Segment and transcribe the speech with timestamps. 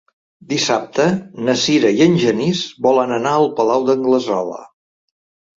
[0.53, 1.05] Dissabte
[1.49, 4.61] na Sira i en Genís volen anar al Palau d'Anglesola.